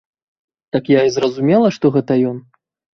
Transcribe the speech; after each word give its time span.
Так 0.77 0.89
я 0.97 1.05
і 1.09 1.13
зразумела, 1.17 1.67
што 1.79 1.95
гэта 1.99 2.23
ён. 2.35 2.45